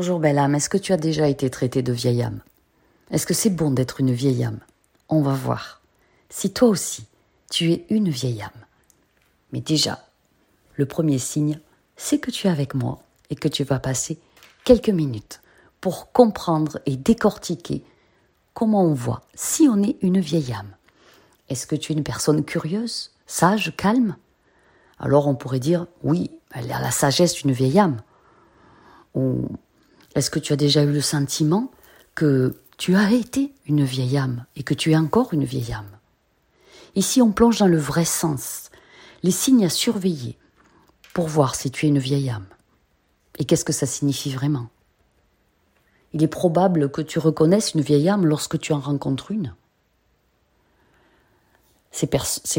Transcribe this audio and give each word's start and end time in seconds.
Bonjour 0.00 0.18
belle 0.18 0.38
âme, 0.38 0.54
est-ce 0.54 0.70
que 0.70 0.78
tu 0.78 0.94
as 0.94 0.96
déjà 0.96 1.28
été 1.28 1.50
traitée 1.50 1.82
de 1.82 1.92
vieille 1.92 2.22
âme? 2.22 2.40
Est-ce 3.10 3.26
que 3.26 3.34
c'est 3.34 3.50
bon 3.50 3.70
d'être 3.70 4.00
une 4.00 4.14
vieille 4.14 4.44
âme? 4.44 4.60
On 5.10 5.20
va 5.20 5.34
voir. 5.34 5.82
Si 6.30 6.54
toi 6.54 6.68
aussi, 6.68 7.04
tu 7.50 7.70
es 7.70 7.84
une 7.90 8.08
vieille 8.08 8.40
âme. 8.40 8.64
Mais 9.52 9.60
déjà, 9.60 10.02
le 10.76 10.86
premier 10.86 11.18
signe, 11.18 11.60
c'est 11.98 12.18
que 12.18 12.30
tu 12.30 12.46
es 12.46 12.50
avec 12.50 12.72
moi 12.74 13.02
et 13.28 13.34
que 13.34 13.46
tu 13.46 13.62
vas 13.62 13.78
passer 13.78 14.18
quelques 14.64 14.88
minutes 14.88 15.42
pour 15.82 16.12
comprendre 16.12 16.80
et 16.86 16.96
décortiquer 16.96 17.84
comment 18.54 18.84
on 18.84 18.94
voit 18.94 19.20
si 19.34 19.68
on 19.68 19.82
est 19.82 19.98
une 20.00 20.20
vieille 20.20 20.54
âme. 20.54 20.74
Est-ce 21.50 21.66
que 21.66 21.76
tu 21.76 21.92
es 21.92 21.94
une 21.94 22.04
personne 22.04 22.42
curieuse, 22.42 23.10
sage, 23.26 23.76
calme? 23.76 24.16
Alors 24.98 25.28
on 25.28 25.34
pourrait 25.34 25.60
dire 25.60 25.88
oui, 26.02 26.30
elle 26.54 26.72
a 26.72 26.80
la 26.80 26.90
sagesse 26.90 27.34
d'une 27.34 27.52
vieille 27.52 27.78
âme. 27.78 28.00
Est-ce 30.14 30.30
que 30.30 30.38
tu 30.38 30.52
as 30.52 30.56
déjà 30.56 30.82
eu 30.82 30.92
le 30.92 31.00
sentiment 31.00 31.70
que 32.14 32.56
tu 32.78 32.96
as 32.96 33.12
été 33.12 33.52
une 33.66 33.84
vieille 33.84 34.18
âme 34.18 34.44
et 34.56 34.62
que 34.62 34.74
tu 34.74 34.92
es 34.92 34.96
encore 34.96 35.32
une 35.32 35.44
vieille 35.44 35.72
âme? 35.72 35.90
Ici, 36.96 37.22
on 37.22 37.32
plonge 37.32 37.58
dans 37.58 37.68
le 37.68 37.78
vrai 37.78 38.04
sens, 38.04 38.70
les 39.22 39.30
signes 39.30 39.64
à 39.64 39.70
surveiller 39.70 40.36
pour 41.14 41.28
voir 41.28 41.54
si 41.54 41.70
tu 41.70 41.86
es 41.86 41.88
une 41.88 41.98
vieille 41.98 42.30
âme. 42.30 42.46
Et 43.38 43.44
qu'est-ce 43.44 43.64
que 43.64 43.72
ça 43.72 43.86
signifie 43.86 44.32
vraiment? 44.32 44.68
Il 46.12 46.22
est 46.22 46.28
probable 46.28 46.90
que 46.90 47.02
tu 47.02 47.18
reconnaisses 47.18 47.74
une 47.74 47.80
vieille 47.80 48.08
âme 48.08 48.26
lorsque 48.26 48.58
tu 48.58 48.72
en 48.72 48.80
rencontres 48.80 49.30
une. 49.30 49.54
Ces, 51.92 52.06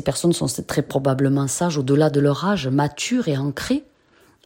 personnes 0.01 0.33
sont 0.33 0.47
très 0.67 0.81
probablement 0.81 1.47
sages 1.47 1.77
au-delà 1.77 2.09
de 2.09 2.19
leur 2.19 2.45
âge, 2.45 2.67
matures 2.67 3.27
et 3.27 3.37
ancrées, 3.37 3.83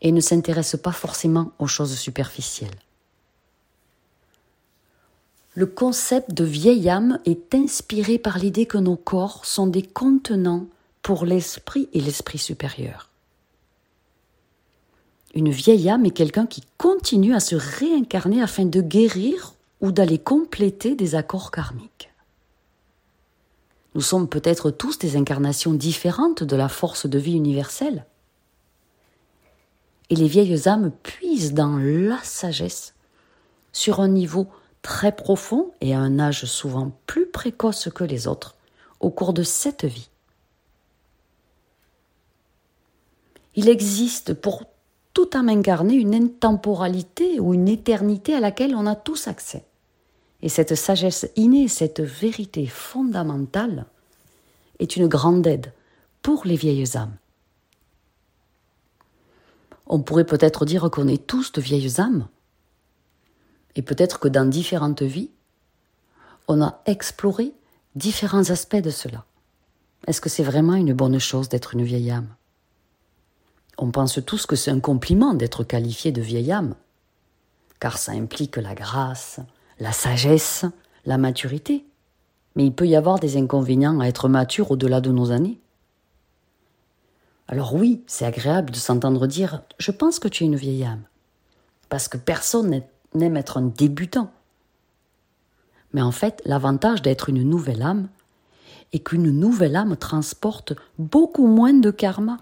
et 0.02 0.12
ne 0.12 0.22
s'intéressent 0.22 0.82
pas 0.82 0.92
forcément 0.92 1.52
aux 1.58 1.68
choses 1.68 1.98
superficielles. 1.98 2.76
Le 5.56 5.66
concept 5.66 6.34
de 6.34 6.44
vieille 6.44 6.90
âme 6.90 7.20
est 7.24 7.56
inspiré 7.56 8.18
par 8.18 8.38
l'idée 8.38 8.66
que 8.66 8.78
nos 8.78 8.98
corps 8.98 9.46
sont 9.46 9.68
des 9.68 9.84
contenants 9.84 10.68
pour 11.02 11.26
l'esprit 11.26 11.88
et 11.94 12.02
l'esprit 12.02 12.38
supérieur. 12.38 13.10
Une 15.34 15.52
vieille 15.52 15.90
âme 15.90 16.06
est 16.06 16.12
quelqu'un 16.12 16.46
qui 16.46 16.62
continue 16.78 17.34
à 17.34 17.40
se 17.40 17.56
réincarner 17.56 18.42
afin 18.42 18.66
de 18.66 18.82
guérir 18.82 19.54
ou 19.80 19.94
d'aller 19.94 20.18
compléter 20.18 20.96
des 20.96 21.16
accords 21.16 21.52
karmiques. 21.52 22.12
Nous 23.96 24.02
sommes 24.02 24.28
peut-être 24.28 24.72
tous 24.72 25.00
des 25.00 25.16
incarnations 25.16 25.74
différentes 25.74 26.44
de 26.44 26.56
la 26.58 26.68
force 26.68 27.06
de 27.06 27.18
vie 27.18 27.36
universelle. 27.36 28.06
Et 30.10 30.16
les 30.16 30.28
vieilles 30.28 30.68
âmes 30.68 30.92
puisent 31.02 31.54
dans 31.54 31.78
la 31.78 32.22
sagesse 32.24 32.94
sur 33.72 34.02
un 34.02 34.10
niveau 34.10 34.48
très 34.86 35.12
profond 35.12 35.72
et 35.82 35.96
à 35.96 36.00
un 36.00 36.20
âge 36.20 36.46
souvent 36.46 36.92
plus 37.08 37.26
précoce 37.26 37.90
que 37.90 38.04
les 38.04 38.28
autres 38.28 38.54
au 39.00 39.10
cours 39.10 39.34
de 39.34 39.42
cette 39.42 39.84
vie. 39.84 40.10
Il 43.56 43.68
existe 43.68 44.36
pour 44.36 44.66
tout 45.16 45.28
âme 45.34 45.50
incarnée 45.50 45.96
une 45.96 46.14
intemporalité 46.14 47.40
ou 47.40 47.56
une 47.56 47.68
éternité 47.68 48.36
à 48.36 48.40
laquelle 48.40 48.76
on 48.76 48.86
a 48.86 48.96
tous 48.96 49.28
accès. 49.28 49.66
Et 50.44 50.50
cette 50.50 50.76
sagesse 50.76 51.32
innée, 51.36 51.68
cette 51.68 52.02
vérité 52.02 52.68
fondamentale 52.68 53.88
est 54.78 54.98
une 54.98 55.08
grande 55.08 55.48
aide 55.48 55.74
pour 56.22 56.46
les 56.46 56.58
vieilles 56.58 56.96
âmes. 56.96 57.16
On 59.88 60.00
pourrait 60.00 60.28
peut-être 60.28 60.64
dire 60.64 60.92
qu'on 60.92 61.08
est 61.08 61.26
tous 61.26 61.54
de 61.54 61.62
vieilles 61.62 62.00
âmes, 62.00 62.28
et 63.76 63.82
peut-être 63.82 64.20
que 64.20 64.28
dans 64.28 64.46
différentes 64.46 65.02
vies, 65.02 65.32
on 66.48 66.62
a 66.62 66.82
exploré 66.86 67.54
différents 67.96 68.50
aspects 68.50 68.76
de 68.76 68.90
cela. 68.90 69.26
Est-ce 70.08 70.22
que 70.22 70.30
c'est 70.30 70.44
vraiment 70.44 70.76
une 70.76 70.94
bonne 70.94 71.20
chose 71.20 71.50
d'être 71.50 71.74
une 71.74 71.84
vieille 71.84 72.12
âme? 72.12 72.28
On 73.78 73.92
pense 73.92 74.20
tous 74.26 74.46
que 74.46 74.56
c'est 74.56 74.72
un 74.72 74.80
compliment 74.80 75.34
d'être 75.34 75.64
qualifié 75.64 76.12
de 76.12 76.22
vieille 76.22 76.52
âme, 76.52 76.76
car 77.80 77.98
ça 77.98 78.14
implique 78.14 78.58
la 78.58 78.76
grâce, 78.76 79.40
la 79.80 79.92
sagesse, 79.92 80.66
la 81.06 81.18
maturité. 81.18 81.86
Mais 82.56 82.66
il 82.66 82.74
peut 82.74 82.88
y 82.88 82.96
avoir 82.96 83.20
des 83.20 83.36
inconvénients 83.36 84.00
à 84.00 84.08
être 84.08 84.30
mature 84.30 84.72
au-delà 84.72 85.02
de 85.02 85.12
nos 85.12 85.32
années. 85.32 85.60
Alors 87.48 87.76
oui, 87.76 88.02
c'est 88.08 88.26
agréable 88.26 88.72
de 88.72 88.78
s'entendre 88.78 89.28
dire⁇ 89.28 89.56
Je 89.78 89.92
pense 89.92 90.20
que 90.20 90.28
tu 90.28 90.44
es 90.44 90.48
une 90.48 90.56
vieille 90.56 90.86
âme⁇ 90.86 91.04
parce 91.90 92.08
que 92.08 92.18
personne 92.18 92.70
n'est 92.70 92.90
n'aime 93.16 93.38
être 93.38 93.58
un 93.58 93.64
débutant. 93.64 94.32
Mais 95.94 96.02
en 96.02 96.12
fait, 96.12 96.42
l'avantage 96.46 97.02
d'être 97.02 97.30
une 97.30 97.44
nouvelle 97.44 97.82
âme 97.82 98.10
est 98.94 99.00
qu'une 99.00 99.32
nouvelle 99.32 99.76
âme 99.76 99.98
transporte 99.98 100.74
beaucoup 101.00 101.48
moins 101.48 101.74
de 101.74 101.92
karma. 101.92 102.38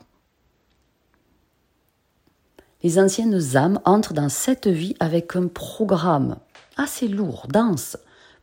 Les 2.82 3.00
anciennes 3.00 3.56
âmes 3.56 3.80
entrent 3.86 4.14
dans 4.14 4.30
cette 4.30 4.68
vie 4.68 4.96
avec 5.00 5.36
un 5.36 5.48
programme 5.48 6.38
assez 6.76 7.08
lourd, 7.08 7.48
dense, 7.50 7.98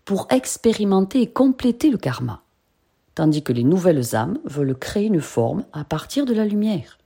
pour 0.05 0.27
expérimenter 0.31 1.21
et 1.21 1.31
compléter 1.31 1.91
le 1.91 1.99
karma, 1.99 2.43
tandis 3.15 3.43
que 3.43 3.53
les 3.53 3.65
nouvelles 3.65 4.17
âmes 4.17 4.39
veulent 4.45 4.79
créer 4.79 5.07
une 5.07 5.21
forme 5.21 5.65
à 5.73 5.85
partir 5.85 6.25
de 6.25 6.33
la 6.33 6.47
lumière 6.47 6.99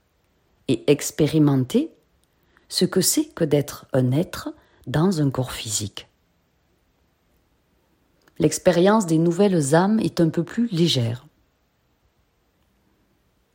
et 0.67 0.89
expérimenter 0.89 1.91
ce 2.69 2.85
que 2.85 3.01
c'est 3.01 3.25
que 3.25 3.43
d'être 3.43 3.85
un 3.93 4.11
être 4.11 4.53
dans 4.87 5.21
un 5.21 5.29
corps 5.29 5.51
physique. 5.51 6.07
L'expérience 8.37 9.05
des 9.05 9.17
nouvelles 9.17 9.75
âmes 9.75 9.99
est 9.99 10.19
un 10.19 10.29
peu 10.29 10.43
plus 10.43 10.67
légère. 10.67 11.25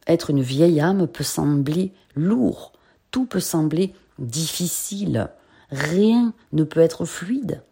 Être 0.06 0.30
une 0.30 0.42
vieille 0.42 0.80
âme 0.80 1.06
peut 1.06 1.24
sembler 1.24 1.92
lourd, 2.14 2.72
tout 3.10 3.26
peut 3.26 3.40
sembler 3.40 3.92
difficile, 4.18 5.28
rien 5.70 6.32
ne 6.52 6.64
peut 6.64 6.80
être 6.80 7.04
fluide. 7.04 7.62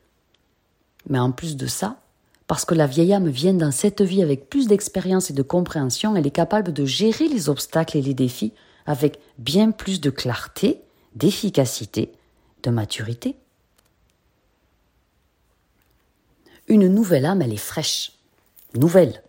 Mais 1.08 1.18
en 1.18 1.32
plus 1.32 1.56
de 1.56 1.66
ça, 1.66 2.00
parce 2.46 2.64
que 2.64 2.74
la 2.74 2.86
vieille 2.86 3.12
âme 3.12 3.28
vient 3.28 3.54
dans 3.54 3.70
cette 3.70 4.02
vie 4.02 4.22
avec 4.22 4.48
plus 4.48 4.66
d'expérience 4.68 5.30
et 5.30 5.34
de 5.34 5.42
compréhension, 5.42 6.16
elle 6.16 6.26
est 6.26 6.30
capable 6.30 6.72
de 6.72 6.84
gérer 6.84 7.28
les 7.28 7.48
obstacles 7.48 7.96
et 7.96 8.02
les 8.02 8.14
défis 8.14 8.52
avec 8.86 9.18
bien 9.38 9.70
plus 9.70 10.00
de 10.00 10.10
clarté, 10.10 10.80
d'efficacité, 11.14 12.12
de 12.62 12.70
maturité. 12.70 13.36
Une 16.68 16.88
nouvelle 16.88 17.24
âme, 17.24 17.40
elle 17.40 17.54
est 17.54 17.56
fraîche, 17.56 18.12
nouvelle. 18.74 19.22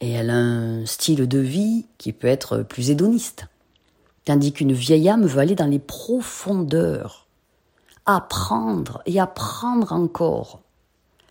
Et 0.00 0.10
elle 0.12 0.30
a 0.30 0.36
un 0.36 0.86
style 0.86 1.28
de 1.28 1.38
vie 1.38 1.84
qui 1.98 2.14
peut 2.14 2.28
être 2.28 2.62
plus 2.62 2.88
hédoniste. 2.88 3.46
Tandis 4.24 4.52
qu'une 4.52 4.72
vieille 4.72 5.08
âme 5.10 5.26
veut 5.26 5.40
aller 5.40 5.54
dans 5.54 5.66
les 5.66 5.78
profondeurs, 5.78 7.26
apprendre 8.06 9.02
et 9.04 9.20
apprendre 9.20 9.92
encore. 9.92 10.60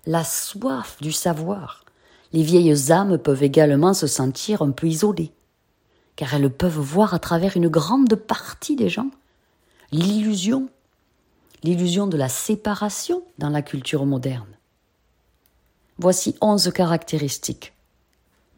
La 0.06 0.24
soif 0.24 0.98
du 1.02 1.12
savoir. 1.12 1.84
Les 2.32 2.44
vieilles 2.44 2.92
âmes 2.92 3.18
peuvent 3.18 3.44
également 3.44 3.96
se 3.96 4.06
sentir 4.06 4.62
un 4.62 4.72
peu 4.72 4.88
isolées, 4.88 5.32
car 6.16 6.36
elles 6.36 6.52
peuvent 6.52 6.78
voir 6.78 7.16
à 7.16 7.20
travers 7.20 7.58
une 7.58 7.70
grande 7.70 8.16
partie 8.16 8.76
des 8.76 8.90
gens 8.90 9.10
l'illusion, 9.92 10.70
l'illusion 11.64 12.06
de 12.08 12.18
la 12.18 12.30
séparation 12.30 13.24
dans 13.38 13.50
la 13.50 13.62
culture 13.62 14.06
moderne. 14.06 14.57
Voici 16.00 16.36
onze 16.42 16.72
caractéristiques 16.72 17.74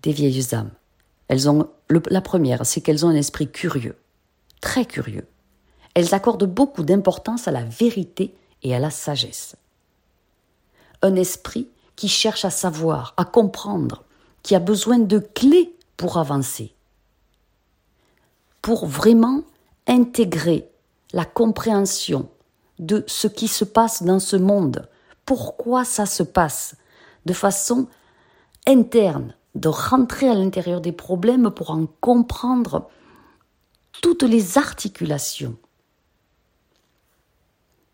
des 0.01 0.11
vieilles 0.11 0.53
âmes. 0.53 0.72
Elles 1.27 1.50
ont 1.50 1.69
la 1.89 2.22
première, 2.22 2.66
c'est 2.66 2.81
qu'elles 2.81 3.05
ont 3.05 3.09
un 3.09 3.16
esprit 3.16 3.50
curieux, 3.50 3.97
très 4.61 4.85
curieux. 4.85 5.27
Elles 5.94 6.13
accordent 6.13 6.45
beaucoup 6.45 6.83
d'importance 6.83 7.47
à 7.47 7.51
la 7.51 7.63
vérité 7.63 8.33
et 8.63 8.75
à 8.75 8.79
la 8.79 8.89
sagesse. 8.89 9.56
Un 11.01 11.15
esprit 11.15 11.69
qui 11.95 12.07
cherche 12.07 12.45
à 12.45 12.50
savoir, 12.50 13.13
à 13.18 13.25
comprendre, 13.25 14.03
qui 14.44 14.56
a 14.56 14.59
besoin 14.59 15.00
de 15.00 15.19
clés 15.19 15.75
pour 15.97 16.18
avancer, 16.18 16.74
pour 18.62 18.85
vraiment 18.85 19.44
intégrer 19.88 20.69
la 21.13 21.25
compréhension 21.25 22.30
de 22.77 23.03
ce 23.07 23.27
qui 23.27 23.47
se 23.47 23.65
passe 23.65 24.03
dans 24.03 24.19
ce 24.19 24.35
monde, 24.35 24.88
pourquoi 25.25 25.83
ça 25.83 26.06
se 26.06 26.24
passe, 26.24 26.75
de 27.30 27.34
façon 27.34 27.88
interne, 28.66 29.36
de 29.54 29.68
rentrer 29.68 30.28
à 30.28 30.34
l'intérieur 30.34 30.81
des 30.81 30.92
problèmes 30.92 31.52
pour 31.52 31.70
en 31.70 31.86
comprendre 32.02 32.90
toutes 34.02 34.24
les 34.24 34.58
articulations. 34.58 35.56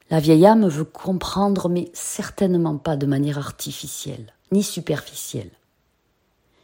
La 0.09 0.21
vieille 0.21 0.45
âme 0.45 0.69
veut 0.69 0.85
comprendre, 0.85 1.67
mais 1.67 1.91
certainement 1.93 2.77
pas 2.77 2.95
de 2.95 3.05
manière 3.05 3.37
artificielle, 3.37 4.33
ni 4.53 4.63
superficielle. 4.63 5.51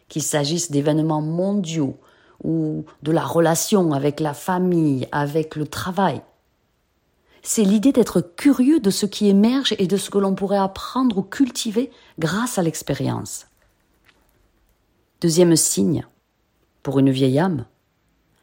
Qu'il 0.07 0.23
s'agisse 0.23 0.71
d'événements 0.71 1.21
mondiaux 1.21 1.99
ou 2.41 2.85
de 3.03 3.11
la 3.11 3.25
relation 3.25 3.91
avec 3.91 4.21
la 4.21 4.33
famille, 4.33 5.09
avec 5.11 5.57
le 5.57 5.67
travail. 5.67 6.21
C'est 7.43 7.63
l'idée 7.63 7.91
d'être 7.91 8.21
curieux 8.21 8.79
de 8.79 8.89
ce 8.89 9.05
qui 9.05 9.27
émerge 9.27 9.75
et 9.79 9.87
de 9.87 9.97
ce 9.97 10.09
que 10.09 10.17
l'on 10.17 10.35
pourrait 10.35 10.57
apprendre 10.57 11.17
ou 11.17 11.23
cultiver 11.23 11.91
grâce 12.19 12.57
à 12.57 12.61
l'expérience. 12.61 13.47
Deuxième 15.21 15.55
signe, 15.55 16.05
pour 16.83 16.99
une 16.99 17.11
vieille 17.11 17.39
âme, 17.39 17.65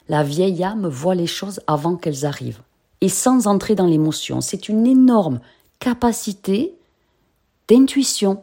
la 0.09 0.23
vieille 0.23 0.65
âme 0.65 0.87
voit 0.89 1.15
les 1.15 1.27
choses 1.27 1.61
avant 1.67 1.97
qu'elles 1.97 2.25
arrivent 2.25 2.63
et 3.01 3.09
sans 3.09 3.47
entrer 3.47 3.75
dans 3.75 3.87
l'émotion. 3.87 4.41
C'est 4.41 4.69
une 4.69 4.87
énorme 4.87 5.41
capacité 5.79 6.77
d'intuition 7.69 8.43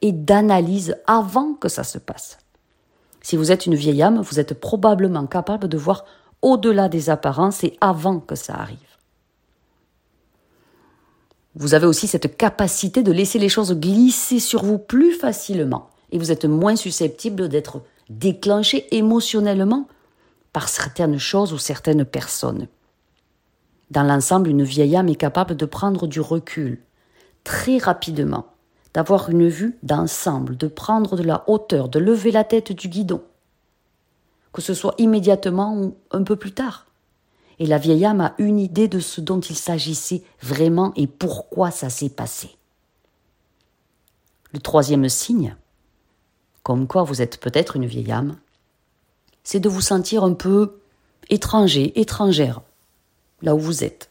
et 0.00 0.12
d'analyse 0.12 0.96
avant 1.06 1.54
que 1.54 1.68
ça 1.68 1.84
se 1.84 1.98
passe. 1.98 2.38
Si 3.20 3.36
vous 3.36 3.52
êtes 3.52 3.66
une 3.66 3.74
vieille 3.74 4.02
âme, 4.02 4.20
vous 4.20 4.40
êtes 4.40 4.58
probablement 4.58 5.26
capable 5.26 5.68
de 5.68 5.76
voir 5.76 6.04
au-delà 6.40 6.88
des 6.88 7.10
apparences 7.10 7.62
et 7.62 7.76
avant 7.80 8.18
que 8.18 8.34
ça 8.34 8.54
arrive. 8.54 8.91
Vous 11.54 11.74
avez 11.74 11.86
aussi 11.86 12.06
cette 12.06 12.36
capacité 12.36 13.02
de 13.02 13.12
laisser 13.12 13.38
les 13.38 13.48
choses 13.48 13.74
glisser 13.78 14.40
sur 14.40 14.64
vous 14.64 14.78
plus 14.78 15.12
facilement 15.12 15.90
et 16.10 16.18
vous 16.18 16.32
êtes 16.32 16.44
moins 16.44 16.76
susceptible 16.76 17.48
d'être 17.48 17.82
déclenché 18.08 18.86
émotionnellement 18.94 19.86
par 20.52 20.68
certaines 20.68 21.18
choses 21.18 21.52
ou 21.52 21.58
certaines 21.58 22.04
personnes. 22.04 22.68
Dans 23.90 24.02
l'ensemble, 24.02 24.48
une 24.48 24.62
vieille 24.62 24.96
âme 24.96 25.08
est 25.08 25.16
capable 25.16 25.56
de 25.56 25.66
prendre 25.66 26.06
du 26.06 26.20
recul 26.20 26.80
très 27.44 27.78
rapidement, 27.78 28.46
d'avoir 28.94 29.28
une 29.28 29.48
vue 29.48 29.76
d'ensemble, 29.82 30.56
de 30.56 30.68
prendre 30.68 31.16
de 31.16 31.22
la 31.22 31.44
hauteur, 31.48 31.88
de 31.88 31.98
lever 31.98 32.30
la 32.30 32.44
tête 32.44 32.72
du 32.72 32.88
guidon, 32.88 33.22
que 34.52 34.62
ce 34.62 34.74
soit 34.74 34.94
immédiatement 34.98 35.76
ou 35.76 35.96
un 36.10 36.22
peu 36.22 36.36
plus 36.36 36.52
tard. 36.52 36.86
Et 37.58 37.66
la 37.66 37.78
vieille 37.78 38.04
âme 38.04 38.20
a 38.20 38.34
une 38.38 38.58
idée 38.58 38.88
de 38.88 39.00
ce 39.00 39.20
dont 39.20 39.40
il 39.40 39.56
s'agissait 39.56 40.22
vraiment 40.40 40.92
et 40.96 41.06
pourquoi 41.06 41.70
ça 41.70 41.90
s'est 41.90 42.08
passé. 42.08 42.50
Le 44.52 44.60
troisième 44.60 45.08
signe, 45.08 45.56
comme 46.62 46.86
quoi 46.86 47.02
vous 47.02 47.22
êtes 47.22 47.38
peut-être 47.38 47.76
une 47.76 47.86
vieille 47.86 48.12
âme, 48.12 48.36
c'est 49.44 49.60
de 49.60 49.68
vous 49.68 49.80
sentir 49.80 50.24
un 50.24 50.34
peu 50.34 50.78
étranger, 51.30 51.98
étrangère, 52.00 52.60
là 53.42 53.54
où 53.54 53.58
vous 53.58 53.84
êtes. 53.84 54.10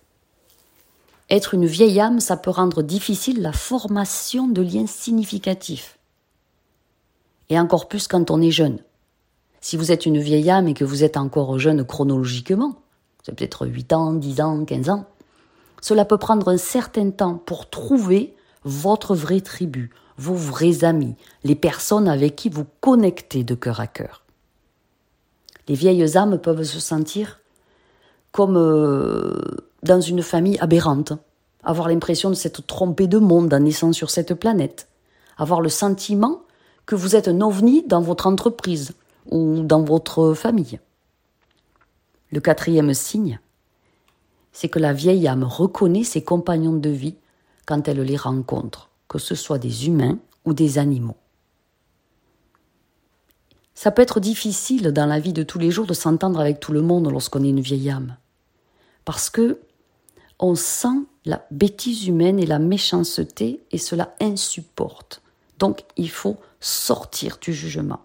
Être 1.29 1.53
une 1.53 1.65
vieille 1.65 1.99
âme, 1.99 2.19
ça 2.19 2.35
peut 2.35 2.49
rendre 2.49 2.81
difficile 2.81 3.41
la 3.41 3.53
formation 3.53 4.47
de 4.47 4.61
liens 4.61 4.87
significatifs. 4.87 5.97
Et 7.49 7.57
encore 7.59 7.87
plus 7.87 8.07
quand 8.07 8.31
on 8.31 8.41
est 8.41 8.51
jeune. 8.51 8.79
Si 9.61 9.77
vous 9.77 9.91
êtes 9.91 10.05
une 10.05 10.19
vieille 10.19 10.49
âme 10.49 10.67
et 10.67 10.73
que 10.73 10.83
vous 10.83 11.03
êtes 11.03 11.17
encore 11.17 11.59
jeune 11.59 11.85
chronologiquement, 11.85 12.75
c'est 13.23 13.35
peut-être 13.35 13.67
8 13.67 13.93
ans, 13.93 14.13
10 14.13 14.41
ans, 14.41 14.65
15 14.65 14.89
ans, 14.89 15.05
cela 15.81 16.05
peut 16.05 16.17
prendre 16.17 16.47
un 16.49 16.57
certain 16.57 17.09
temps 17.09 17.35
pour 17.35 17.69
trouver 17.69 18.35
votre 18.63 19.15
vraie 19.15 19.41
tribu, 19.41 19.91
vos 20.17 20.35
vrais 20.35 20.83
amis, 20.83 21.15
les 21.43 21.55
personnes 21.55 22.07
avec 22.07 22.35
qui 22.35 22.49
vous 22.49 22.65
connectez 22.79 23.43
de 23.43 23.55
cœur 23.55 23.79
à 23.79 23.87
cœur. 23.87 24.23
Les 25.67 25.75
vieilles 25.75 26.17
âmes 26.17 26.37
peuvent 26.37 26.63
se 26.63 26.79
sentir 26.79 27.39
comme 28.31 28.57
euh, 28.57 29.39
dans 29.83 30.01
une 30.01 30.21
famille 30.21 30.59
aberrante, 30.59 31.13
avoir 31.63 31.87
l'impression 31.87 32.29
de 32.29 32.35
s'être 32.35 32.65
trompé 32.65 33.07
de 33.07 33.17
monde 33.17 33.53
en 33.53 33.59
naissant 33.59 33.93
sur 33.93 34.09
cette 34.09 34.33
planète, 34.35 34.87
avoir 35.37 35.61
le 35.61 35.69
sentiment 35.69 36.41
que 36.85 36.95
vous 36.95 37.15
êtes 37.15 37.27
un 37.27 37.41
ovni 37.41 37.83
dans 37.87 38.01
votre 38.01 38.27
entreprise 38.27 38.93
ou 39.29 39.61
dans 39.61 39.83
votre 39.83 40.33
famille. 40.33 40.79
Le 42.31 42.39
quatrième 42.39 42.93
signe, 42.93 43.39
c'est 44.51 44.69
que 44.69 44.79
la 44.79 44.93
vieille 44.93 45.27
âme 45.27 45.43
reconnaît 45.43 46.03
ses 46.03 46.23
compagnons 46.23 46.77
de 46.77 46.89
vie 46.89 47.15
quand 47.65 47.87
elle 47.87 48.01
les 48.01 48.17
rencontre, 48.17 48.89
que 49.07 49.19
ce 49.19 49.35
soit 49.35 49.59
des 49.59 49.87
humains 49.87 50.19
ou 50.45 50.53
des 50.53 50.77
animaux. 50.77 51.17
Ça 53.73 53.91
peut 53.91 54.01
être 54.01 54.19
difficile 54.19 54.91
dans 54.91 55.05
la 55.05 55.19
vie 55.19 55.33
de 55.33 55.43
tous 55.43 55.59
les 55.59 55.71
jours 55.71 55.87
de 55.87 55.93
s'entendre 55.93 56.39
avec 56.39 56.59
tout 56.59 56.71
le 56.71 56.81
monde 56.81 57.09
lorsqu'on 57.11 57.43
est 57.43 57.49
une 57.49 57.61
vieille 57.61 57.89
âme 57.89 58.15
parce 59.05 59.29
que 59.29 59.59
on 60.39 60.55
sent 60.55 61.05
la 61.25 61.45
bêtise 61.51 62.07
humaine 62.07 62.39
et 62.39 62.45
la 62.45 62.59
méchanceté 62.59 63.63
et 63.71 63.77
cela 63.77 64.15
insupporte. 64.19 65.21
Donc 65.59 65.83
il 65.97 66.09
faut 66.09 66.37
sortir 66.59 67.37
du 67.39 67.53
jugement. 67.53 68.01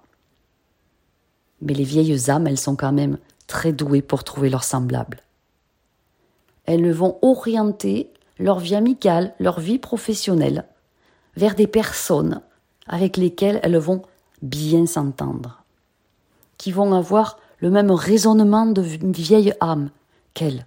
Mais 1.62 1.72
les 1.72 1.84
vieilles 1.84 2.31
âmes, 2.31 2.46
elles 2.46 2.58
sont 2.58 2.76
quand 2.76 2.93
même 2.93 3.19
très 3.46 3.72
douées 3.72 4.02
pour 4.02 4.25
trouver 4.25 4.50
leurs 4.50 4.64
semblables. 4.64 5.20
Elles 6.64 6.90
vont 6.93 7.19
orienter 7.22 8.12
leur 8.38 8.58
vie 8.58 8.75
amicale, 8.75 9.34
leur 9.38 9.60
vie 9.60 9.78
professionnelle, 9.78 10.64
vers 11.37 11.54
des 11.54 11.66
personnes 11.66 12.43
avec 12.87 13.16
lesquelles 13.16 13.60
elles 13.62 13.78
vont 13.78 14.02
bien 14.43 14.87
s'entendre, 14.87 15.62
qui 16.58 16.72
vont 16.72 16.93
avoir 16.93 17.38
le 17.58 17.70
même 17.70 17.90
raisonnement 17.90 18.66
de 18.66 18.82
vieille 18.82 19.54
âme 19.60 19.90
qu'elles. 20.34 20.66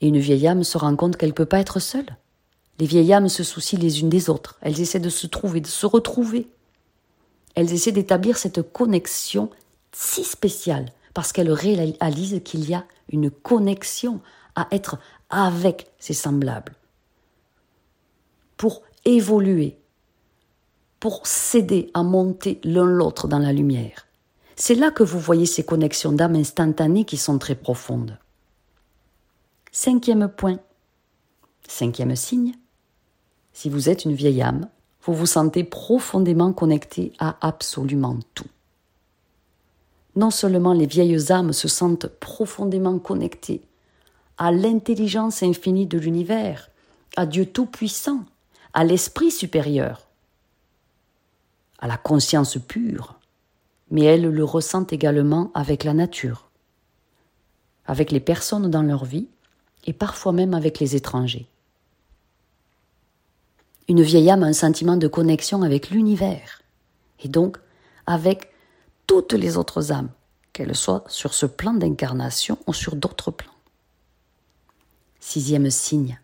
Et 0.00 0.08
une 0.08 0.18
vieille 0.18 0.46
âme 0.46 0.64
se 0.64 0.78
rend 0.78 0.96
compte 0.96 1.16
qu'elle 1.16 1.30
ne 1.30 1.34
peut 1.34 1.46
pas 1.46 1.60
être 1.60 1.80
seule. 1.80 2.16
Les 2.78 2.86
vieilles 2.86 3.12
âmes 3.12 3.28
se 3.28 3.44
soucient 3.44 3.78
les 3.78 4.00
unes 4.00 4.08
des 4.08 4.28
autres. 4.28 4.58
Elles 4.60 4.80
essaient 4.80 5.00
de 5.00 5.08
se 5.08 5.26
trouver, 5.26 5.60
de 5.60 5.66
se 5.66 5.86
retrouver. 5.86 6.48
Elles 7.54 7.72
essaient 7.72 7.92
d'établir 7.92 8.36
cette 8.36 8.72
connexion 8.72 9.48
si 9.94 10.24
spéciale 10.24 10.86
parce 11.14 11.32
qu'elles 11.32 11.52
réalisent 11.52 12.40
qu'il 12.44 12.68
y 12.68 12.74
a 12.74 12.84
une 13.10 13.30
connexion 13.30 14.20
à 14.54 14.66
être 14.70 14.98
avec 15.30 15.86
ses 15.98 16.14
semblables 16.14 16.74
pour 18.56 18.82
évoluer, 19.04 19.78
pour 21.00 21.26
s'aider 21.26 21.90
à 21.94 22.02
monter 22.02 22.60
l'un 22.64 22.84
l'autre 22.84 23.28
dans 23.28 23.38
la 23.38 23.52
lumière. 23.52 24.06
C'est 24.56 24.74
là 24.74 24.90
que 24.90 25.02
vous 25.02 25.18
voyez 25.18 25.46
ces 25.46 25.64
connexions 25.64 26.12
d'âme 26.12 26.36
instantanées 26.36 27.04
qui 27.04 27.16
sont 27.16 27.38
très 27.38 27.56
profondes. 27.56 28.18
Cinquième 29.72 30.28
point. 30.28 30.58
Cinquième 31.66 32.14
signe. 32.14 32.54
Si 33.52 33.68
vous 33.68 33.88
êtes 33.88 34.04
une 34.04 34.14
vieille 34.14 34.42
âme, 34.42 34.68
vous 35.02 35.14
vous 35.14 35.26
sentez 35.26 35.64
profondément 35.64 36.52
connecté 36.52 37.12
à 37.18 37.36
absolument 37.46 38.18
tout. 38.34 38.48
Non 40.16 40.30
seulement 40.30 40.72
les 40.72 40.86
vieilles 40.86 41.32
âmes 41.32 41.52
se 41.52 41.68
sentent 41.68 42.06
profondément 42.06 42.98
connectées 42.98 43.62
à 44.38 44.52
l'intelligence 44.52 45.42
infinie 45.42 45.86
de 45.86 45.98
l'univers, 45.98 46.70
à 47.16 47.26
Dieu 47.26 47.46
Tout-Puissant, 47.46 48.24
à 48.72 48.84
l'Esprit 48.84 49.30
supérieur, 49.30 50.08
à 51.78 51.86
la 51.86 51.96
conscience 51.96 52.58
pure, 52.58 53.18
mais 53.90 54.02
elles 54.02 54.28
le 54.28 54.44
ressentent 54.44 54.92
également 54.92 55.50
avec 55.54 55.84
la 55.84 55.94
nature, 55.94 56.50
avec 57.86 58.10
les 58.10 58.20
personnes 58.20 58.70
dans 58.70 58.82
leur 58.82 59.04
vie 59.04 59.28
et 59.84 59.92
parfois 59.92 60.32
même 60.32 60.54
avec 60.54 60.80
les 60.80 60.96
étrangers. 60.96 61.46
Une 63.88 64.02
vieille 64.02 64.30
âme 64.30 64.42
a 64.42 64.46
un 64.46 64.54
sentiment 64.54 64.96
de 64.96 65.08
connexion 65.08 65.62
avec 65.62 65.90
l'univers, 65.90 66.62
et 67.22 67.28
donc 67.28 67.58
avec 68.06 68.50
toutes 69.06 69.32
les 69.32 69.56
autres 69.56 69.92
âmes, 69.92 70.10
qu'elles 70.52 70.76
soient 70.76 71.04
sur 71.08 71.34
ce 71.34 71.46
plan 71.46 71.74
d'incarnation 71.74 72.58
ou 72.66 72.72
sur 72.72 72.96
d'autres 72.96 73.30
plans. 73.30 73.50
Sixième 75.20 75.70
signe. 75.70 76.20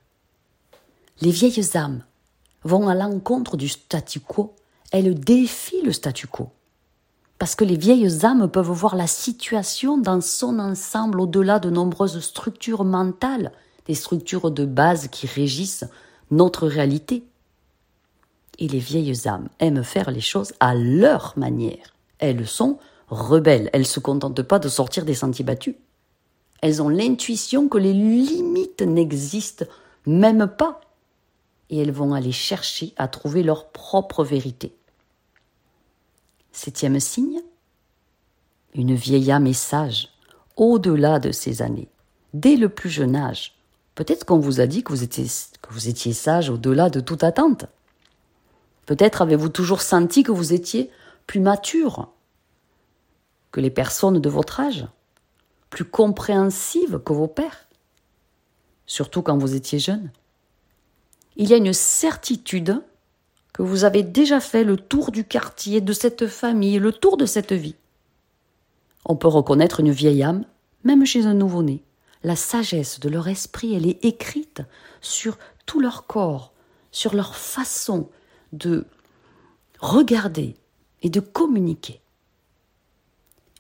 Les 1.20 1.30
vieilles 1.30 1.76
âmes 1.76 2.04
vont 2.64 2.88
à 2.88 2.94
l'encontre 2.94 3.56
du 3.56 3.68
statu 3.68 4.20
quo, 4.20 4.54
elles 4.92 5.18
défient 5.18 5.82
le 5.82 5.92
statu 5.92 6.26
quo 6.26 6.50
parce 7.40 7.54
que 7.54 7.64
les 7.64 7.78
vieilles 7.78 8.26
âmes 8.26 8.50
peuvent 8.50 8.70
voir 8.70 8.94
la 8.94 9.06
situation 9.06 9.96
dans 9.96 10.20
son 10.20 10.58
ensemble 10.58 11.22
au-delà 11.22 11.58
de 11.58 11.70
nombreuses 11.70 12.20
structures 12.20 12.84
mentales, 12.84 13.50
des 13.86 13.94
structures 13.94 14.50
de 14.50 14.66
base 14.66 15.08
qui 15.08 15.26
régissent 15.26 15.86
notre 16.30 16.66
réalité. 16.66 17.24
Et 18.58 18.68
les 18.68 18.78
vieilles 18.78 19.26
âmes 19.26 19.48
aiment 19.58 19.82
faire 19.82 20.10
les 20.10 20.20
choses 20.20 20.52
à 20.60 20.74
leur 20.74 21.32
manière. 21.38 21.94
Elles 22.20 22.46
sont 22.46 22.78
rebelles, 23.08 23.70
elles 23.72 23.80
ne 23.80 23.86
se 23.86 23.98
contentent 23.98 24.42
pas 24.42 24.58
de 24.58 24.68
sortir 24.68 25.04
des 25.04 25.14
sentiers 25.14 25.44
battus. 25.44 25.74
Elles 26.60 26.82
ont 26.82 26.88
l'intuition 26.88 27.68
que 27.68 27.78
les 27.78 27.94
limites 27.94 28.82
n'existent 28.82 29.64
même 30.06 30.46
pas. 30.46 30.80
Et 31.70 31.78
elles 31.78 31.92
vont 31.92 32.14
aller 32.14 32.32
chercher 32.32 32.92
à 32.96 33.08
trouver 33.08 33.42
leur 33.42 33.70
propre 33.70 34.22
vérité. 34.24 34.74
Septième 36.52 37.00
signe, 37.00 37.40
une 38.74 38.94
vieille 38.94 39.30
âme 39.30 39.46
est 39.46 39.52
sage, 39.52 40.08
au-delà 40.56 41.18
de 41.20 41.32
ses 41.32 41.62
années, 41.62 41.88
dès 42.34 42.56
le 42.56 42.68
plus 42.68 42.90
jeune 42.90 43.16
âge. 43.16 43.54
Peut-être 43.94 44.24
qu'on 44.24 44.38
vous 44.38 44.60
a 44.60 44.66
dit 44.66 44.82
que 44.82 44.92
vous 44.92 45.02
étiez, 45.02 45.26
que 45.62 45.72
vous 45.72 45.88
étiez 45.88 46.12
sage 46.12 46.50
au-delà 46.50 46.90
de 46.90 47.00
toute 47.00 47.24
attente. 47.24 47.66
Peut-être 48.86 49.22
avez-vous 49.22 49.48
toujours 49.48 49.80
senti 49.80 50.22
que 50.22 50.32
vous 50.32 50.52
étiez 50.52 50.90
plus 51.30 51.38
mature 51.38 52.08
que 53.52 53.60
les 53.60 53.70
personnes 53.70 54.18
de 54.18 54.28
votre 54.28 54.58
âge, 54.58 54.88
plus 55.70 55.84
compréhensive 55.84 56.98
que 57.04 57.12
vos 57.12 57.28
pères. 57.28 57.68
surtout 58.84 59.22
quand 59.22 59.38
vous 59.38 59.54
étiez 59.54 59.78
jeune. 59.78 60.10
Il 61.36 61.48
y 61.48 61.54
a 61.54 61.58
une 61.58 61.72
certitude 61.72 62.82
que 63.52 63.62
vous 63.62 63.84
avez 63.84 64.02
déjà 64.02 64.40
fait 64.40 64.64
le 64.64 64.76
tour 64.76 65.12
du 65.12 65.22
quartier, 65.22 65.80
de 65.80 65.92
cette 65.92 66.26
famille, 66.26 66.80
le 66.80 66.90
tour 66.90 67.16
de 67.16 67.26
cette 67.26 67.52
vie. 67.52 67.76
On 69.04 69.14
peut 69.14 69.28
reconnaître 69.28 69.78
une 69.78 69.92
vieille 69.92 70.24
âme, 70.24 70.44
même 70.82 71.06
chez 71.06 71.26
un 71.26 71.34
nouveau-né. 71.34 71.84
La 72.24 72.34
sagesse 72.34 72.98
de 72.98 73.08
leur 73.08 73.28
esprit, 73.28 73.76
elle 73.76 73.86
est 73.86 74.04
écrite 74.04 74.62
sur 75.00 75.38
tout 75.64 75.78
leur 75.78 76.08
corps, 76.08 76.52
sur 76.90 77.14
leur 77.14 77.36
façon 77.36 78.10
de 78.52 78.84
regarder 79.78 80.56
et 81.02 81.10
de 81.10 81.20
communiquer. 81.20 82.00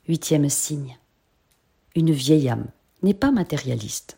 Huitième 0.08 0.48
signe. 0.48 0.98
Une 1.94 2.12
vieille 2.12 2.48
âme 2.48 2.66
n'est 3.02 3.14
pas 3.14 3.30
matérialiste, 3.30 4.16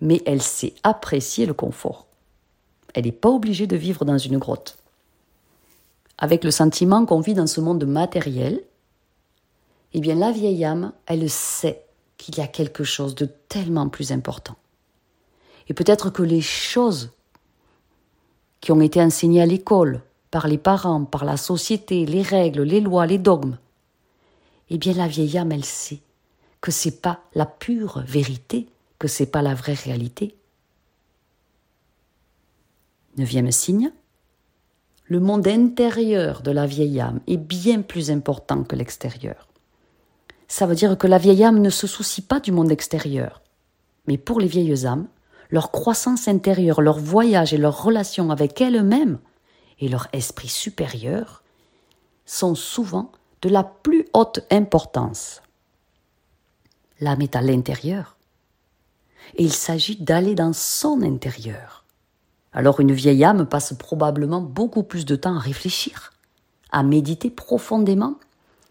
mais 0.00 0.22
elle 0.26 0.42
sait 0.42 0.74
apprécier 0.82 1.46
le 1.46 1.54
confort. 1.54 2.06
Elle 2.94 3.04
n'est 3.04 3.12
pas 3.12 3.30
obligée 3.30 3.66
de 3.66 3.76
vivre 3.76 4.04
dans 4.04 4.18
une 4.18 4.38
grotte. 4.38 4.78
Avec 6.18 6.44
le 6.44 6.50
sentiment 6.50 7.06
qu'on 7.06 7.20
vit 7.20 7.34
dans 7.34 7.46
ce 7.46 7.60
monde 7.60 7.84
matériel, 7.84 8.62
eh 9.92 10.00
bien 10.00 10.14
la 10.14 10.32
vieille 10.32 10.64
âme, 10.64 10.92
elle 11.06 11.28
sait 11.30 11.84
qu'il 12.16 12.36
y 12.36 12.40
a 12.40 12.46
quelque 12.46 12.84
chose 12.84 13.14
de 13.14 13.26
tellement 13.26 13.88
plus 13.88 14.12
important. 14.12 14.56
Et 15.68 15.74
peut-être 15.74 16.10
que 16.10 16.22
les 16.22 16.40
choses 16.40 17.10
qui 18.60 18.72
ont 18.72 18.80
été 18.80 19.02
enseignées 19.02 19.42
à 19.42 19.46
l'école, 19.46 20.02
par 20.34 20.48
les 20.48 20.58
parents, 20.58 21.04
par 21.04 21.24
la 21.24 21.36
société, 21.36 22.06
les 22.06 22.22
règles, 22.22 22.62
les 22.62 22.80
lois, 22.80 23.06
les 23.06 23.18
dogmes, 23.18 23.56
eh 24.68 24.78
bien 24.78 24.92
la 24.92 25.06
vieille 25.06 25.38
âme, 25.38 25.52
elle 25.52 25.64
sait 25.64 26.00
que 26.60 26.72
c'est 26.72 27.00
pas 27.00 27.20
la 27.36 27.46
pure 27.46 28.02
vérité, 28.04 28.66
que 28.98 29.06
c'est 29.06 29.30
pas 29.30 29.42
la 29.42 29.54
vraie 29.54 29.74
réalité. 29.74 30.34
Neuvième 33.16 33.52
signe, 33.52 33.92
le 35.04 35.20
monde 35.20 35.46
intérieur 35.46 36.42
de 36.42 36.50
la 36.50 36.66
vieille 36.66 36.98
âme 36.98 37.20
est 37.28 37.36
bien 37.36 37.82
plus 37.82 38.10
important 38.10 38.64
que 38.64 38.74
l'extérieur. 38.74 39.46
Ça 40.48 40.66
veut 40.66 40.74
dire 40.74 40.98
que 40.98 41.06
la 41.06 41.18
vieille 41.18 41.44
âme 41.44 41.60
ne 41.60 41.70
se 41.70 41.86
soucie 41.86 42.22
pas 42.22 42.40
du 42.40 42.50
monde 42.50 42.72
extérieur. 42.72 43.40
Mais 44.08 44.18
pour 44.18 44.40
les 44.40 44.48
vieilles 44.48 44.84
âmes, 44.84 45.06
leur 45.50 45.70
croissance 45.70 46.26
intérieure, 46.26 46.80
leur 46.80 46.98
voyage 46.98 47.54
et 47.54 47.56
leur 47.56 47.84
relation 47.84 48.32
avec 48.32 48.60
elles-mêmes 48.60 49.20
et 49.80 49.88
leur 49.88 50.08
esprit 50.12 50.48
supérieur 50.48 51.42
sont 52.26 52.54
souvent 52.54 53.12
de 53.42 53.48
la 53.48 53.64
plus 53.64 54.06
haute 54.14 54.40
importance. 54.50 55.42
L'âme 57.00 57.22
est 57.22 57.36
à 57.36 57.42
l'intérieur. 57.42 58.16
Et 59.36 59.42
il 59.42 59.52
s'agit 59.52 59.96
d'aller 59.96 60.34
dans 60.34 60.52
son 60.52 61.02
intérieur. 61.02 61.84
Alors 62.52 62.80
une 62.80 62.92
vieille 62.92 63.24
âme 63.24 63.46
passe 63.46 63.74
probablement 63.74 64.40
beaucoup 64.40 64.84
plus 64.84 65.04
de 65.04 65.16
temps 65.16 65.36
à 65.36 65.40
réfléchir, 65.40 66.12
à 66.70 66.82
méditer 66.82 67.30
profondément 67.30 68.14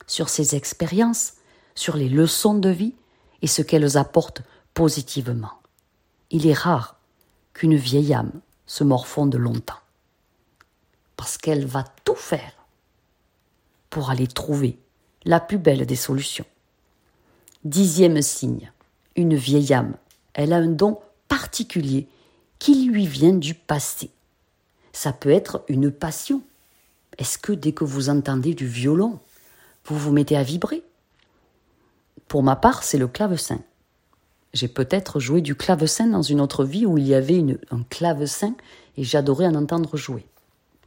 sur 0.07 0.29
ses 0.29 0.55
expériences, 0.55 1.33
sur 1.75 1.97
les 1.97 2.09
leçons 2.09 2.55
de 2.55 2.69
vie 2.69 2.95
et 3.41 3.47
ce 3.47 3.61
qu'elles 3.61 3.97
apportent 3.97 4.41
positivement. 4.73 5.51
Il 6.31 6.47
est 6.47 6.57
rare 6.57 6.97
qu'une 7.53 7.75
vieille 7.75 8.13
âme 8.13 8.31
se 8.65 8.83
morfonde 8.83 9.35
longtemps, 9.35 9.79
parce 11.17 11.37
qu'elle 11.37 11.65
va 11.65 11.85
tout 12.05 12.15
faire 12.15 12.53
pour 13.89 14.09
aller 14.09 14.27
trouver 14.27 14.79
la 15.25 15.39
plus 15.39 15.57
belle 15.57 15.85
des 15.85 15.95
solutions. 15.95 16.45
Dixième 17.63 18.21
signe, 18.21 18.71
une 19.15 19.35
vieille 19.35 19.73
âme, 19.73 19.95
elle 20.33 20.53
a 20.53 20.57
un 20.57 20.67
don 20.67 20.99
particulier 21.27 22.07
qui 22.59 22.85
lui 22.85 23.07
vient 23.07 23.33
du 23.33 23.53
passé. 23.53 24.09
Ça 24.91 25.13
peut 25.13 25.29
être 25.29 25.63
une 25.67 25.91
passion. 25.91 26.41
Est-ce 27.17 27.37
que 27.37 27.51
dès 27.51 27.71
que 27.71 27.83
vous 27.83 28.09
entendez 28.09 28.53
du 28.53 28.67
violon, 28.67 29.19
vous 29.85 29.97
vous 29.97 30.11
mettez 30.11 30.37
à 30.37 30.43
vibrer? 30.43 30.83
Pour 32.27 32.43
ma 32.43 32.55
part, 32.55 32.83
c'est 32.83 32.97
le 32.97 33.07
clavecin. 33.07 33.59
J'ai 34.53 34.67
peut-être 34.67 35.19
joué 35.19 35.41
du 35.41 35.55
clavecin 35.55 36.07
dans 36.07 36.21
une 36.21 36.41
autre 36.41 36.63
vie 36.63 36.85
où 36.85 36.97
il 36.97 37.07
y 37.07 37.15
avait 37.15 37.43
un 37.71 37.83
clavecin 37.89 38.55
et 38.97 39.03
j'adorais 39.03 39.47
en 39.47 39.55
entendre 39.55 39.97
jouer. 39.97 40.25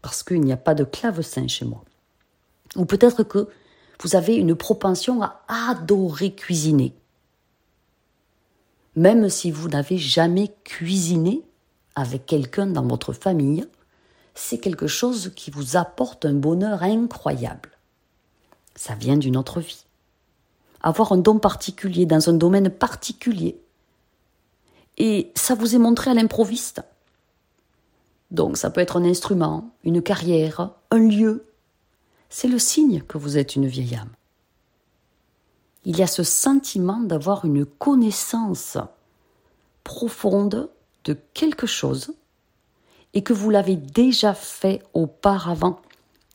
Parce 0.06 0.22
qu'il 0.22 0.40
n'y 0.40 0.52
a 0.52 0.56
pas 0.56 0.76
de 0.76 0.84
clavecin 0.84 1.48
chez 1.48 1.64
moi. 1.64 1.82
Ou 2.76 2.84
peut-être 2.84 3.24
que 3.24 3.48
vous 4.00 4.14
avez 4.14 4.36
une 4.36 4.54
propension 4.54 5.20
à 5.20 5.42
adorer 5.48 6.32
cuisiner. 6.32 6.94
Même 8.94 9.28
si 9.28 9.50
vous 9.50 9.68
n'avez 9.68 9.98
jamais 9.98 10.54
cuisiné 10.62 11.42
avec 11.96 12.24
quelqu'un 12.24 12.66
dans 12.66 12.86
votre 12.86 13.12
famille, 13.14 13.66
c'est 14.36 14.58
quelque 14.58 14.86
chose 14.86 15.32
qui 15.34 15.50
vous 15.50 15.76
apporte 15.76 16.24
un 16.24 16.34
bonheur 16.34 16.84
incroyable. 16.84 17.72
Ça 18.76 18.94
vient 18.94 19.16
d'une 19.16 19.36
autre 19.36 19.58
vie 19.58 19.86
avoir 20.82 21.10
un 21.10 21.18
don 21.18 21.40
particulier 21.40 22.06
dans 22.06 22.30
un 22.30 22.34
domaine 22.34 22.70
particulier. 22.70 23.60
Et 24.98 25.32
ça 25.34 25.56
vous 25.56 25.74
est 25.74 25.78
montré 25.78 26.12
à 26.12 26.14
l'improviste. 26.14 26.84
Donc 28.30 28.56
ça 28.56 28.70
peut 28.70 28.80
être 28.80 28.96
un 28.96 29.04
instrument, 29.04 29.70
une 29.84 30.02
carrière, 30.02 30.70
un 30.90 30.98
lieu. 30.98 31.46
C'est 32.28 32.48
le 32.48 32.58
signe 32.58 33.02
que 33.02 33.18
vous 33.18 33.38
êtes 33.38 33.56
une 33.56 33.66
vieille 33.66 33.94
âme. 33.94 34.12
Il 35.84 35.96
y 35.96 36.02
a 36.02 36.08
ce 36.08 36.24
sentiment 36.24 37.00
d'avoir 37.00 37.44
une 37.44 37.64
connaissance 37.64 38.78
profonde 39.84 40.68
de 41.04 41.16
quelque 41.32 41.66
chose 41.66 42.12
et 43.14 43.22
que 43.22 43.32
vous 43.32 43.50
l'avez 43.50 43.76
déjà 43.76 44.34
fait 44.34 44.82
auparavant 44.92 45.80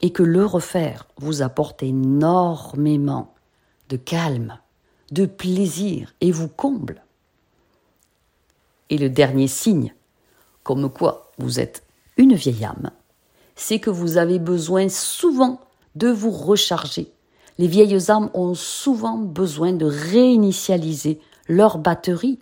et 0.02 0.12
que 0.12 0.24
le 0.24 0.46
refaire 0.46 1.08
vous 1.18 1.42
apporte 1.42 1.84
énormément 1.84 3.34
de 3.90 3.98
calme, 3.98 4.58
de 5.12 5.26
plaisir 5.26 6.14
et 6.22 6.32
vous 6.32 6.48
comble. 6.48 7.04
Et 8.90 8.98
le 8.98 9.10
dernier 9.10 9.48
signe, 9.48 9.94
comme 10.64 10.90
quoi 10.90 11.31
vous 11.42 11.60
êtes 11.60 11.84
une 12.18 12.36
vieille 12.36 12.66
âme, 12.66 12.92
c'est 13.56 13.80
que 13.80 13.90
vous 13.90 14.18
avez 14.18 14.40
besoin 14.40 14.90
souvent 14.90 15.60
de 15.96 16.08
vous 16.08 16.32
recharger. 16.32 17.12
Les 17.58 17.68
vieilles 17.68 18.10
âmes 18.10 18.30
ont 18.34 18.54
souvent 18.54 19.18
besoin 19.18 19.74
de 19.74 19.86
réinitialiser 19.86 21.20
leur 21.48 21.78
batterie. 21.78 22.40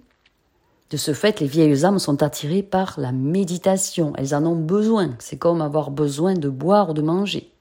De 0.91 0.97
ce 0.97 1.13
fait, 1.13 1.39
les 1.39 1.47
vieilles 1.47 1.85
âmes 1.85 1.99
sont 1.99 2.23
attirées 2.23 2.63
par 2.63 2.99
la 2.99 3.11
méditation. 3.11 4.13
Elles 4.17 4.33
en 4.33 4.45
ont 4.45 4.55
besoin. 4.55 5.11
C'est 5.19 5.37
comme 5.37 5.61
avoir 5.61 5.91
besoin 5.91 6.35
de 6.35 6.49
boire 6.49 6.91
ou 6.91 6.93
de 6.93 7.01
manger. 7.01 7.51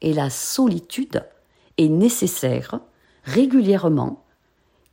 Et 0.00 0.12
la 0.12 0.30
solitude 0.30 1.24
est 1.76 1.88
nécessaire 1.88 2.80
régulièrement 3.24 4.24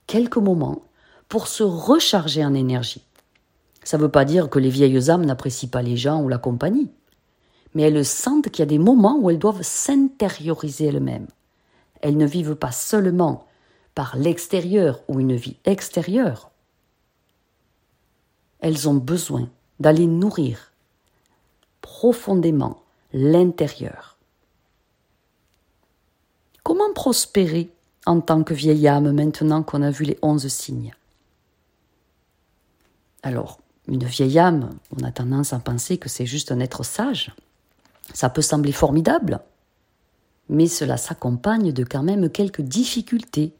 quelques 0.08 0.38
moments 0.38 0.84
pour 1.30 1.48
se 1.48 1.64
recharger 1.64 2.46
en 2.46 2.54
énergie. 2.54 3.04
Ça 3.86 3.98
ne 3.98 4.02
veut 4.02 4.10
pas 4.10 4.26
dire 4.26 4.50
que 4.50 4.58
les 4.60 4.70
vieilles 4.70 5.12
âmes 5.12 5.26
n'apprécient 5.26 5.70
pas 5.70 5.84
les 5.84 5.96
gens 5.96 6.22
ou 6.22 6.28
la 6.28 6.40
compagnie, 6.40 6.90
mais 7.76 7.84
elles 7.84 8.04
sentent 8.04 8.50
qu'il 8.50 8.60
y 8.60 8.64
a 8.64 8.66
des 8.66 8.80
moments 8.80 9.18
où 9.20 9.30
elles 9.30 9.40
doivent 9.40 9.62
s'intérioriser 9.62 10.88
elles-mêmes. 10.88 11.28
Elles 12.02 12.18
ne 12.18 12.26
vivent 12.26 12.56
pas 12.56 12.72
seulement 12.72 13.46
par 13.94 14.18
l'extérieur 14.18 15.02
ou 15.08 15.20
une 15.20 15.36
vie 15.36 15.58
extérieure. 15.66 16.50
Elles 18.60 18.90
ont 18.90 18.96
besoin 18.96 19.48
d'aller 19.80 20.08
nourrir 20.08 20.72
profondément 21.82 22.82
l'intérieur. 23.14 24.18
Comment 26.64 26.92
prospérer 26.94 27.70
en 28.08 28.20
tant 28.20 28.44
que 28.44 28.56
vieille 28.56 28.88
âme 28.88 29.12
maintenant 29.12 29.62
qu'on 29.62 29.84
a 29.84 29.92
vu 29.92 30.06
les 30.06 30.18
onze 30.24 30.48
signes? 30.48 30.96
Alors, 33.22 33.60
une 33.88 34.04
vieille 34.04 34.40
âme, 34.40 34.70
on 34.98 35.04
a 35.04 35.12
tendance 35.12 35.54
à 35.54 35.60
penser 35.60 35.98
que 35.98 36.10
c'est 36.10 36.26
juste 36.26 36.52
un 36.52 36.60
être 36.60 36.84
sage. 36.84 37.34
Ça 38.14 38.30
peut 38.30 38.42
sembler 38.42 38.72
formidable, 38.72 39.40
mais 40.50 40.68
cela 40.68 40.98
s'accompagne 40.98 41.72
de 41.72 41.84
quand 41.84 42.04
même 42.04 42.30
quelques 42.30 42.62
difficultés. 42.62 43.54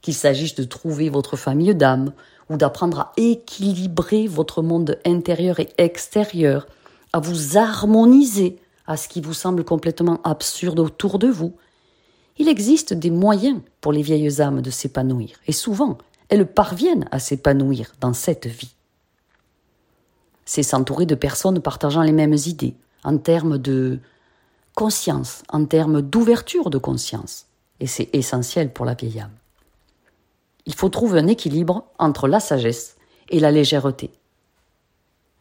Qu'il 0.00 0.14
s'agisse 0.14 0.54
de 0.54 0.64
trouver 0.64 1.08
votre 1.08 1.36
famille 1.36 1.74
d'âme, 1.74 2.12
ou 2.50 2.56
d'apprendre 2.56 3.00
à 3.00 3.12
équilibrer 3.16 4.26
votre 4.26 4.62
monde 4.62 4.98
intérieur 5.04 5.60
et 5.60 5.68
extérieur, 5.78 6.66
à 7.12 7.20
vous 7.20 7.58
harmoniser 7.58 8.58
à 8.86 8.96
ce 8.96 9.08
qui 9.08 9.20
vous 9.20 9.34
semble 9.34 9.64
complètement 9.64 10.20
absurde 10.24 10.80
autour 10.80 11.18
de 11.18 11.28
vous, 11.28 11.52
il 12.38 12.48
existe 12.48 12.94
des 12.94 13.10
moyens 13.10 13.60
pour 13.80 13.92
les 13.92 14.02
vieilles 14.02 14.40
âmes 14.40 14.62
de 14.62 14.70
s'épanouir, 14.70 15.38
et 15.46 15.52
souvent 15.52 15.98
elles 16.28 16.46
parviennent 16.46 17.06
à 17.10 17.18
s'épanouir 17.18 17.92
dans 18.00 18.12
cette 18.12 18.46
vie. 18.46 18.74
C'est 20.48 20.62
s'entourer 20.62 21.04
de 21.04 21.14
personnes 21.14 21.60
partageant 21.60 22.00
les 22.00 22.10
mêmes 22.10 22.38
idées, 22.46 22.74
en 23.04 23.18
termes 23.18 23.58
de 23.58 23.98
conscience, 24.74 25.42
en 25.50 25.66
termes 25.66 26.00
d'ouverture 26.00 26.70
de 26.70 26.78
conscience, 26.78 27.48
et 27.80 27.86
c'est 27.86 28.08
essentiel 28.14 28.72
pour 28.72 28.86
la 28.86 28.94
vieille 28.94 29.20
âme. 29.20 29.36
Il 30.64 30.74
faut 30.74 30.88
trouver 30.88 31.20
un 31.20 31.26
équilibre 31.26 31.84
entre 31.98 32.28
la 32.28 32.40
sagesse 32.40 32.96
et 33.28 33.40
la 33.40 33.50
légèreté. 33.50 34.10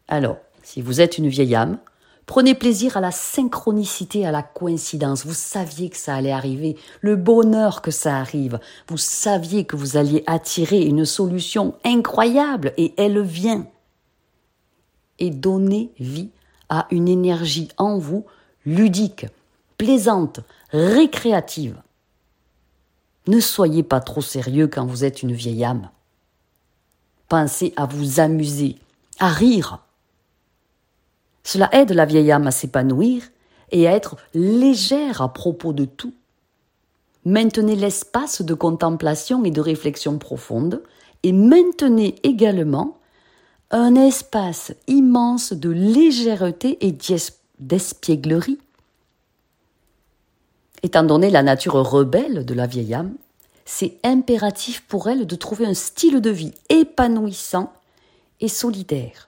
Alors, 0.09 0.39
si 0.61 0.81
vous 0.81 0.99
êtes 0.99 1.17
une 1.17 1.29
vieille 1.29 1.55
âme, 1.55 1.79
prenez 2.25 2.53
plaisir 2.53 2.97
à 2.97 2.99
la 2.99 3.11
synchronicité, 3.11 4.25
à 4.25 4.33
la 4.33 4.43
coïncidence. 4.43 5.25
Vous 5.25 5.33
saviez 5.33 5.89
que 5.89 5.95
ça 5.95 6.15
allait 6.15 6.33
arriver, 6.33 6.75
le 6.99 7.15
bonheur 7.15 7.81
que 7.81 7.91
ça 7.91 8.17
arrive. 8.17 8.59
Vous 8.89 8.97
saviez 8.97 9.63
que 9.63 9.77
vous 9.77 9.95
alliez 9.95 10.25
attirer 10.27 10.81
une 10.81 11.05
solution 11.05 11.75
incroyable 11.85 12.73
et 12.75 12.93
elle 12.97 13.21
vient. 13.21 13.67
Et 15.19 15.29
donnez 15.29 15.91
vie 15.99 16.29
à 16.69 16.87
une 16.91 17.07
énergie 17.07 17.69
en 17.77 17.97
vous 17.97 18.25
ludique, 18.65 19.25
plaisante, 19.77 20.41
récréative. 20.71 21.81
Ne 23.27 23.39
soyez 23.39 23.83
pas 23.83 23.99
trop 23.99 24.21
sérieux 24.21 24.67
quand 24.67 24.85
vous 24.85 25.03
êtes 25.03 25.23
une 25.23 25.33
vieille 25.33 25.63
âme. 25.63 25.89
Pensez 27.29 27.73
à 27.75 27.85
vous 27.85 28.19
amuser, 28.19 28.77
à 29.19 29.29
rire. 29.29 29.79
Cela 31.43 31.69
aide 31.73 31.91
la 31.91 32.05
vieille 32.05 32.31
âme 32.31 32.47
à 32.47 32.51
s'épanouir 32.51 33.23
et 33.71 33.87
à 33.87 33.91
être 33.91 34.17
légère 34.33 35.21
à 35.21 35.33
propos 35.33 35.73
de 35.73 35.85
tout. 35.85 36.13
Maintenez 37.25 37.75
l'espace 37.75 38.41
de 38.41 38.53
contemplation 38.53 39.43
et 39.43 39.51
de 39.51 39.59
réflexion 39.59 40.17
profonde 40.17 40.81
et 41.23 41.33
maintenez 41.33 42.15
également 42.23 42.96
un 43.71 43.95
espace 43.95 44.73
immense 44.87 45.53
de 45.53 45.69
légèreté 45.69 46.77
et 46.85 46.95
d'espièglerie. 47.59 48.59
Étant 50.83 51.03
donné 51.03 51.29
la 51.29 51.43
nature 51.43 51.73
rebelle 51.73 52.45
de 52.45 52.53
la 52.53 52.67
vieille 52.67 52.93
âme, 52.93 53.15
c'est 53.65 53.97
impératif 54.03 54.83
pour 54.87 55.09
elle 55.09 55.27
de 55.27 55.35
trouver 55.35 55.65
un 55.65 55.73
style 55.73 56.21
de 56.21 56.29
vie 56.29 56.53
épanouissant 56.69 57.73
et 58.39 58.47
solidaire. 58.47 59.27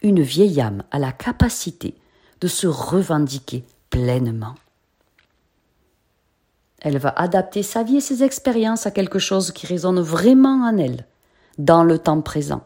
Une 0.00 0.22
vieille 0.22 0.60
âme 0.60 0.84
a 0.90 0.98
la 0.98 1.12
capacité 1.12 1.94
de 2.40 2.48
se 2.48 2.66
revendiquer 2.66 3.64
pleinement. 3.90 4.54
Elle 6.80 6.98
va 6.98 7.10
adapter 7.10 7.64
sa 7.64 7.82
vie 7.82 7.96
et 7.96 8.00
ses 8.00 8.22
expériences 8.22 8.86
à 8.86 8.92
quelque 8.92 9.18
chose 9.18 9.50
qui 9.50 9.66
résonne 9.66 10.00
vraiment 10.00 10.64
en 10.64 10.78
elle, 10.78 11.04
dans 11.58 11.82
le 11.82 11.98
temps 11.98 12.20
présent. 12.20 12.62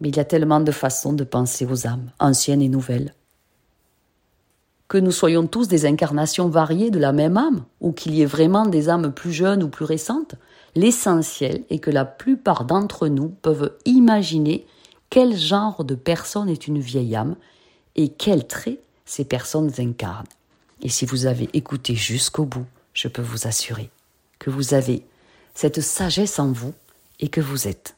Mais 0.00 0.08
il 0.08 0.16
y 0.16 0.20
a 0.20 0.24
tellement 0.24 0.60
de 0.60 0.72
façons 0.72 1.12
de 1.12 1.24
penser 1.24 1.66
aux 1.66 1.86
âmes, 1.86 2.10
anciennes 2.18 2.62
et 2.62 2.68
nouvelles. 2.68 3.14
Que 4.88 4.98
nous 4.98 5.12
soyons 5.12 5.46
tous 5.46 5.68
des 5.68 5.86
incarnations 5.86 6.48
variées 6.48 6.90
de 6.90 6.98
la 6.98 7.12
même 7.12 7.36
âme, 7.36 7.64
ou 7.80 7.92
qu'il 7.92 8.14
y 8.14 8.22
ait 8.22 8.26
vraiment 8.26 8.66
des 8.66 8.88
âmes 8.88 9.12
plus 9.12 9.32
jeunes 9.32 9.62
ou 9.62 9.68
plus 9.68 9.84
récentes, 9.84 10.34
l'essentiel 10.74 11.62
est 11.70 11.78
que 11.78 11.90
la 11.90 12.04
plupart 12.04 12.64
d'entre 12.64 13.08
nous 13.08 13.28
peuvent 13.28 13.72
imaginer 13.84 14.66
quel 15.10 15.36
genre 15.36 15.84
de 15.84 15.94
personne 15.94 16.48
est 16.48 16.66
une 16.66 16.80
vieille 16.80 17.14
âme 17.14 17.36
et 17.96 18.08
quels 18.08 18.46
traits 18.46 18.80
ces 19.04 19.24
personnes 19.24 19.70
incarnent. 19.78 20.26
Et 20.82 20.88
si 20.88 21.04
vous 21.04 21.26
avez 21.26 21.48
écouté 21.52 21.94
jusqu'au 21.94 22.44
bout, 22.44 22.66
je 22.94 23.08
peux 23.08 23.22
vous 23.22 23.46
assurer 23.46 23.90
que 24.38 24.50
vous 24.50 24.74
avez 24.74 25.04
cette 25.54 25.80
sagesse 25.80 26.38
en 26.38 26.52
vous 26.52 26.72
et 27.18 27.28
que 27.28 27.40
vous 27.40 27.68
êtes 27.68 27.96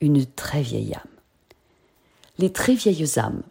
une 0.00 0.26
très 0.26 0.60
vieille 0.60 0.94
âme. 0.94 1.17
Les 2.38 2.52
très 2.52 2.74
vieilles 2.74 3.18
âmes 3.18 3.42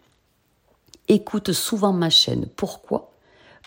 écoutent 1.09 1.51
souvent 1.51 1.91
ma 1.91 2.09
chaîne. 2.09 2.47
Pourquoi? 2.55 3.11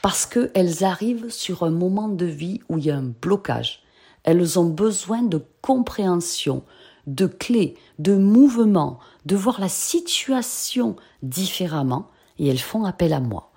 Parce 0.03 0.25
qu'elles 0.25 0.83
arrivent 0.83 1.29
sur 1.29 1.63
un 1.63 1.71
moment 1.71 2.09
de 2.09 2.25
vie 2.25 2.61
où 2.71 2.79
il 2.79 2.87
y 2.87 2.91
a 2.91 2.97
un 2.97 3.13
blocage. 3.21 3.83
Elles 4.25 4.59
ont 4.59 4.69
besoin 4.69 5.23
de 5.23 5.45
compréhension, 5.61 6.63
de 7.07 7.27
clés, 7.27 7.77
de 7.99 8.17
mouvements, 8.17 8.99
de 9.27 9.37
voir 9.37 9.61
la 9.61 9.69
situation 9.69 10.97
différemment 11.23 12.07
et 12.39 12.49
elles 12.49 12.59
font 12.59 12.85
appel 12.85 13.13
à 13.13 13.21
moi 13.21 13.51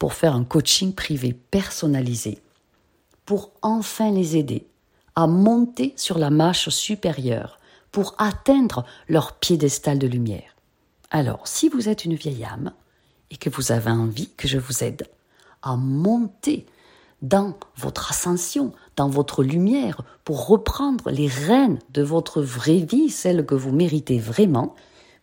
pour 0.00 0.14
faire 0.14 0.34
un 0.34 0.44
coaching 0.44 0.92
privé 0.92 1.32
personnalisé, 1.32 2.38
pour 3.24 3.52
enfin 3.62 4.10
les 4.10 4.36
aider 4.36 4.66
à 5.14 5.28
monter 5.28 5.94
sur 5.96 6.18
la 6.18 6.30
marche 6.30 6.70
supérieure, 6.70 7.60
pour 7.92 8.16
atteindre 8.18 8.84
leur 9.08 9.34
piédestal 9.34 10.00
de 10.00 10.08
lumière. 10.08 10.53
Alors, 11.14 11.46
si 11.46 11.68
vous 11.68 11.88
êtes 11.88 12.04
une 12.04 12.16
vieille 12.16 12.44
âme 12.44 12.72
et 13.30 13.36
que 13.36 13.48
vous 13.48 13.70
avez 13.70 13.92
envie 13.92 14.30
que 14.36 14.48
je 14.48 14.58
vous 14.58 14.82
aide 14.82 15.06
à 15.62 15.76
monter 15.76 16.66
dans 17.22 17.54
votre 17.76 18.10
ascension, 18.10 18.72
dans 18.96 19.08
votre 19.08 19.44
lumière, 19.44 20.02
pour 20.24 20.48
reprendre 20.48 21.12
les 21.12 21.28
rênes 21.28 21.78
de 21.90 22.02
votre 22.02 22.42
vraie 22.42 22.80
vie, 22.80 23.10
celle 23.10 23.46
que 23.46 23.54
vous 23.54 23.70
méritez 23.70 24.18
vraiment, 24.18 24.74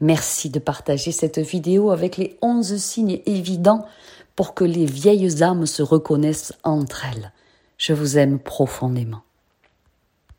Merci 0.00 0.50
de 0.50 0.58
partager 0.58 1.12
cette 1.12 1.38
vidéo 1.38 1.90
avec 1.90 2.16
les 2.16 2.38
11 2.40 2.78
signes 2.78 3.20
évidents 3.26 3.86
pour 4.36 4.54
que 4.54 4.64
les 4.64 4.86
vieilles 4.86 5.42
âmes 5.42 5.66
se 5.66 5.82
reconnaissent 5.82 6.54
entre 6.62 7.04
elles. 7.04 7.32
Je 7.78 7.92
vous 7.92 8.18
aime 8.18 8.38
profondément. 8.38 9.22